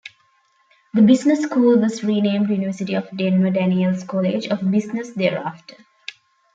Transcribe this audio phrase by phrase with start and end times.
[0.95, 5.75] The business school was renamed University of Denver Daniels College of Business thereafter.